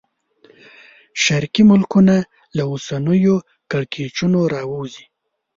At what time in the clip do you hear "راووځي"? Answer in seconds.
4.53-5.03